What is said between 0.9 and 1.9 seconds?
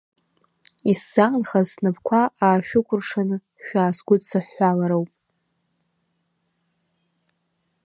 Исзаанхаз